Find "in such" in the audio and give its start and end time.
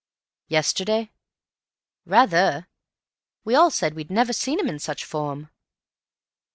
4.67-5.05